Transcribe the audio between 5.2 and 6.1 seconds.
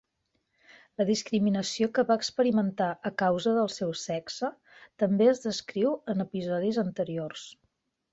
es descriu